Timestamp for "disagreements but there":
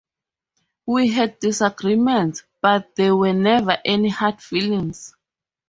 1.39-3.15